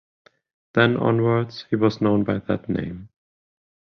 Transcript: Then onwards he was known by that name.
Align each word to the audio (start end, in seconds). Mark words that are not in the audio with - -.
Then 0.73 0.97
onwards 0.97 1.67
he 1.69 1.75
was 1.75 2.01
known 2.01 2.23
by 2.23 2.39
that 2.39 2.67
name. 2.67 3.09